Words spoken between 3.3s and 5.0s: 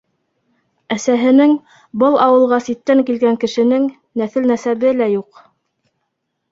кешенең, нәҫел-нәсәбе